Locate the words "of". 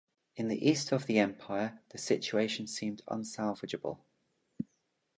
0.91-1.05